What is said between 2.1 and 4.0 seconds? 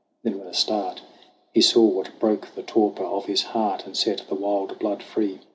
broke the torpor of his heart And